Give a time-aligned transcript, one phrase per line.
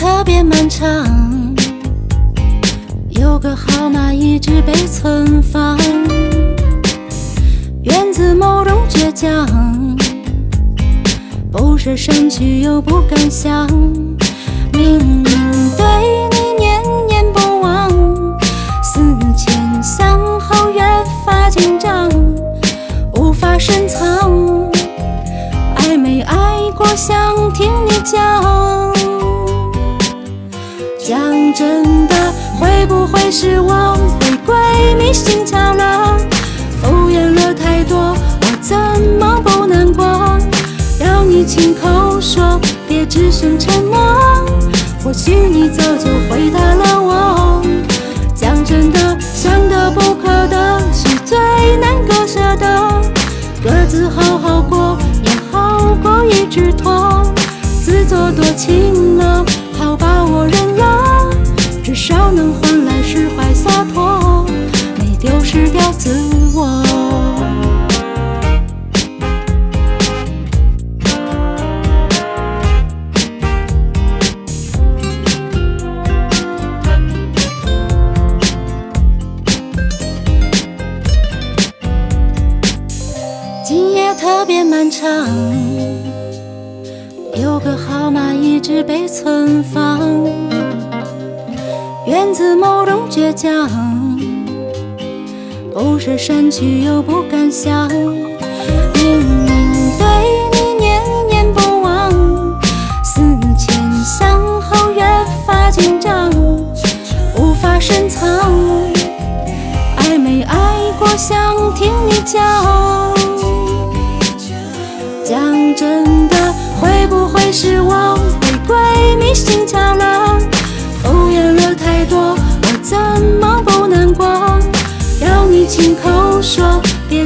[0.00, 1.06] 特别漫长，
[3.10, 5.76] 有个号码一直被存放，
[7.82, 9.46] 源自某种倔强，
[11.52, 13.66] 不舍身躯又不敢想，
[14.72, 15.24] 明明
[15.76, 15.84] 对
[16.30, 17.90] 你念念不忘，
[18.82, 19.02] 思
[19.36, 20.80] 前想后越
[21.26, 22.08] 发紧张，
[23.16, 24.32] 无法深藏，
[25.76, 28.49] 爱没爱过想听你讲。
[31.52, 32.14] 真的，
[32.58, 34.54] 会不会是我回归
[34.98, 36.16] 你心窍了？
[36.80, 38.76] 敷衍了太多，我怎
[39.18, 40.38] 么不难过？
[41.04, 43.98] 要你亲口说，别只剩沉默。
[45.02, 47.62] 或许你早就回答了我。
[48.34, 51.38] 讲真的，想得不可得是最
[51.78, 53.02] 难割舍的。
[53.62, 57.24] 各自好好过，也好过一直拖。
[57.82, 59.09] 自作多情，
[62.00, 64.46] 少能换来释怀洒脱，
[64.98, 66.10] 没丢失掉自
[66.54, 66.82] 我。
[83.62, 85.06] 今夜特别漫长。
[87.36, 90.00] 有个号码一直被存放，
[92.10, 93.70] 源自某种倔强，
[95.72, 98.04] 不是身躯又不敢想，明
[98.94, 99.46] 明
[99.96, 100.04] 对
[100.52, 102.10] 你念念不忘，
[103.04, 103.20] 思
[103.56, 103.72] 前
[104.02, 105.04] 想后越
[105.46, 106.28] 发紧张，
[107.36, 108.28] 无法深藏，
[109.98, 112.99] 爱没爱过想听你，讲。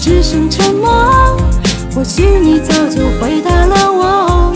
[0.00, 1.36] 只剩沉默。
[1.94, 4.52] 或许你早就回答了我。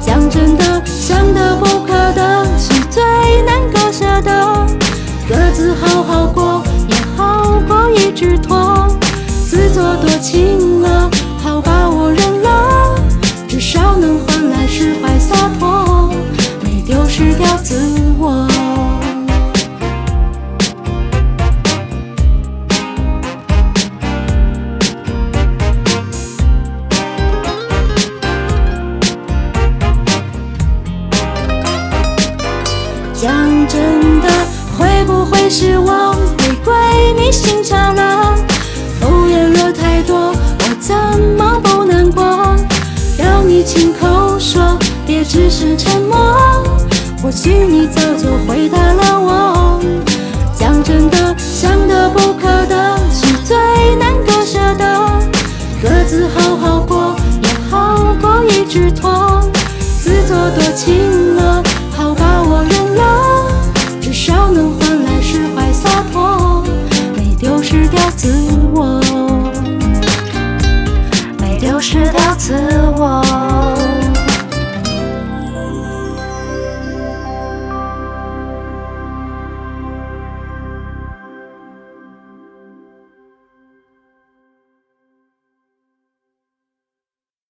[0.00, 3.02] 讲真的，想的不可得是最
[3.42, 4.66] 难割舍的。
[5.28, 8.88] 各自好好过，也好过一直拖。
[9.48, 11.08] 自作多情了，
[11.42, 13.00] 好吧，我认了。
[13.46, 14.18] 至少能
[35.54, 36.74] 会不会是我回归
[37.16, 38.34] 你心窍了？
[39.00, 40.96] 敷衍了太多，我怎
[41.38, 42.56] 么不难过？
[43.18, 44.76] 要你亲口说，
[45.06, 46.34] 别只是沉默。
[47.22, 49.80] 或许你早就回答了我。
[50.58, 53.56] 讲真的，想得不可得是最
[53.96, 55.08] 难割舍的。
[55.80, 59.40] 各自好好过，也好过一直拖。
[60.02, 61.33] 自作多情